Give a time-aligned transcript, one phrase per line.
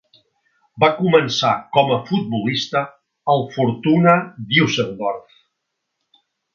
[0.83, 2.83] Va començar com a futbolista
[3.35, 4.19] al Fortuna
[4.53, 5.41] Düsseldorf.